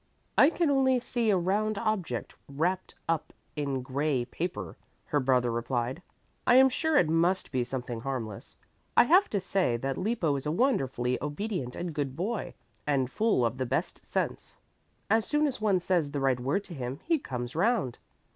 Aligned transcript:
"I 0.35 0.49
can 0.49 0.71
only 0.71 0.97
see 0.97 1.29
a 1.29 1.37
round 1.37 1.77
object 1.77 2.33
wrapped 2.49 2.95
up 3.07 3.31
in 3.55 3.75
a 3.75 3.79
gray 3.81 4.25
paper," 4.25 4.75
her 5.05 5.19
brother 5.19 5.51
replied. 5.51 6.01
"I 6.47 6.55
am 6.55 6.69
sure 6.69 6.97
it 6.97 7.07
must 7.07 7.51
be 7.51 7.63
something 7.63 8.01
harmless. 8.01 8.57
I 8.97 9.03
have 9.03 9.29
to 9.29 9.39
say 9.39 9.77
that 9.77 9.99
Lippo 9.99 10.35
is 10.37 10.47
a 10.47 10.51
wonderfully 10.51 11.21
obedient 11.21 11.75
and 11.75 11.93
good 11.93 12.15
boy 12.15 12.55
and 12.87 13.11
full 13.11 13.45
of 13.45 13.59
the 13.59 13.65
best 13.67 14.03
sense. 14.03 14.55
As 15.07 15.27
soon 15.27 15.45
as 15.45 15.61
one 15.61 15.79
says 15.79 16.09
the 16.09 16.19
right 16.19 16.39
word 16.39 16.63
to 16.63 16.73
him, 16.73 16.99
he 17.03 17.19
comes 17.19 17.55
'round. 17.55 17.99